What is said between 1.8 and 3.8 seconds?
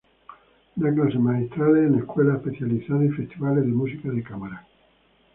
en escuelas especializadas y festivales de